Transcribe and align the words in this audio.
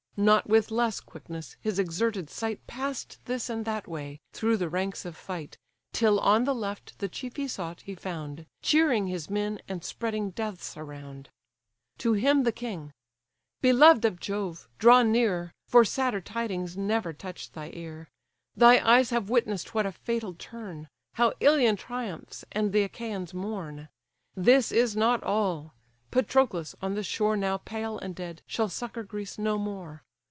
Not 0.17 0.47
with 0.47 0.69
less 0.69 0.99
quickness, 0.99 1.55
his 1.61 1.79
exerted 1.79 2.29
sight 2.29 2.67
Pass'd 2.67 3.17
this 3.25 3.49
and 3.49 3.63
that 3.65 3.87
way, 3.87 4.19
through 4.33 4.57
the 4.57 4.69
ranks 4.69 5.03
of 5.03 5.15
fight: 5.17 5.57
Till 5.93 6.19
on 6.19 6.43
the 6.43 6.53
left 6.53 6.99
the 6.99 7.07
chief 7.09 7.37
he 7.37 7.47
sought, 7.47 7.81
he 7.83 7.95
found, 7.95 8.45
Cheering 8.61 9.07
his 9.07 9.31
men, 9.31 9.61
and 9.67 9.83
spreading 9.83 10.29
deaths 10.31 10.77
around: 10.77 11.29
To 11.99 12.13
him 12.13 12.43
the 12.43 12.51
king: 12.51 12.91
"Beloved 13.61 14.05
of 14.05 14.19
Jove! 14.19 14.67
draw 14.77 15.01
near, 15.01 15.53
For 15.69 15.83
sadder 15.83 16.21
tidings 16.21 16.77
never 16.77 17.13
touch'd 17.13 17.53
thy 17.53 17.71
ear; 17.73 18.07
Thy 18.53 18.85
eyes 18.85 19.09
have 19.09 19.29
witness'd 19.29 19.69
what 19.69 19.87
a 19.87 19.91
fatal 19.91 20.35
turn! 20.35 20.87
How 21.13 21.33
Ilion 21.39 21.77
triumphs, 21.77 22.45
and 22.51 22.73
the 22.73 22.83
Achaians 22.83 23.33
mourn. 23.33 23.87
This 24.35 24.71
is 24.71 24.95
not 24.95 25.23
all: 25.23 25.73
Patroclus, 26.11 26.75
on 26.79 26.93
the 26.93 27.03
shore 27.03 27.35
Now 27.37 27.57
pale 27.57 27.97
and 27.97 28.13
dead, 28.13 28.43
shall 28.45 28.69
succour 28.69 29.01
Greece 29.01 29.39
no 29.39 29.57
more. 29.57 30.03